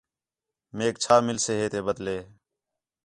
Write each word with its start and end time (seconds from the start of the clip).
میک 0.75 0.95
چھا 1.03 1.15
ملسے 1.27 1.53
ہے 1.59 1.67
تے 1.71 1.79
بدلے 1.87 2.17